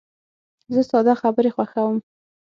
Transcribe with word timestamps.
زه 0.73 0.81
ساده 0.89 1.13
خبرې 1.21 1.49
خوښوم. 1.55 1.97